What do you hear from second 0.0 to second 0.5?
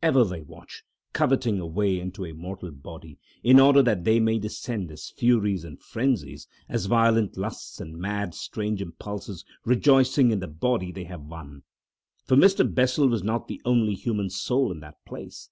Ever they